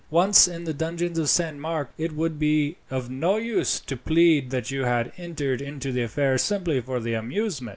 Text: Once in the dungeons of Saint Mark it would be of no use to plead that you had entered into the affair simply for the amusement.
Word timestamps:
Once 0.09 0.47
in 0.47 0.63
the 0.63 0.73
dungeons 0.73 1.19
of 1.19 1.29
Saint 1.29 1.59
Mark 1.59 1.91
it 1.95 2.11
would 2.13 2.39
be 2.39 2.75
of 2.89 3.11
no 3.11 3.37
use 3.37 3.79
to 3.79 3.95
plead 3.95 4.49
that 4.49 4.71
you 4.71 4.83
had 4.85 5.11
entered 5.15 5.61
into 5.61 5.91
the 5.91 6.01
affair 6.01 6.39
simply 6.39 6.81
for 6.81 6.99
the 6.99 7.13
amusement. 7.13 7.69